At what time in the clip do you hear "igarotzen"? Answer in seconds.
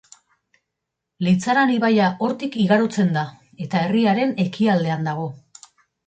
2.63-3.11